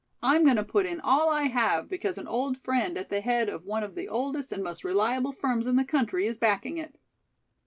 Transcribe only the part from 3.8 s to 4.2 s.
of the